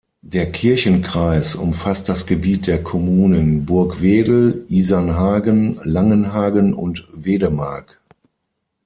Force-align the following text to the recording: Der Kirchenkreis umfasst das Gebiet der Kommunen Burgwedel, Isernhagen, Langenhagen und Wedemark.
Der 0.23 0.51
Kirchenkreis 0.51 1.53
umfasst 1.53 2.09
das 2.09 2.25
Gebiet 2.25 2.65
der 2.65 2.81
Kommunen 2.81 3.67
Burgwedel, 3.67 4.65
Isernhagen, 4.67 5.79
Langenhagen 5.83 6.73
und 6.73 7.07
Wedemark. 7.13 8.01